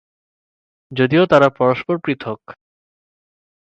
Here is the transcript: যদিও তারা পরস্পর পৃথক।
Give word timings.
যদিও 0.91 1.23
তারা 1.25 1.47
পরস্পর 1.49 1.95
পৃথক। 1.97 2.39